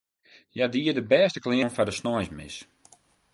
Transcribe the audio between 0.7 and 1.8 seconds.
die har bêste klean oan